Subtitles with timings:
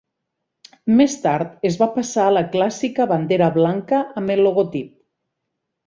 [1.01, 4.93] Més tard es va passar a la clàssica bandera blanca amb el logotip.